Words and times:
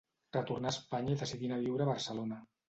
Retornà 0.37 0.71
a 0.71 0.73
Espanya 0.75 1.13
i 1.17 1.19
decidí 1.25 1.51
anar 1.51 1.61
a 1.61 1.63
viure 1.67 1.87
a 1.87 1.89
Barcelona. 1.93 2.41